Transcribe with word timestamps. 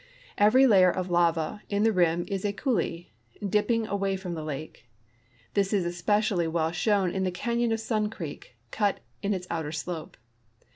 Every 0.39 0.65
layer 0.65 0.89
of 0.89 1.11
lava 1.11 1.61
in 1.69 1.83
the 1.83 1.91
rim 1.91 2.25
is 2.27 2.43
a 2.43 2.51
coulee, 2.51 3.11
dipping 3.47 3.85
away 3.85 4.15
from 4.17 4.33
the 4.33 4.41
lake. 4.43 4.89
This 5.53 5.73
is 5.73 5.85
especially 5.85 6.47
well 6.47 6.71
shown 6.71 7.11
in 7.11 7.23
the 7.23 7.29
canyon 7.29 7.71
of 7.71 7.79
Sun 7.79 8.09
creek, 8.09 8.55
cut 8.71 8.99
in 9.21 9.31
its 9.35 9.45
outer 9.51 9.71
slope. 9.71 10.17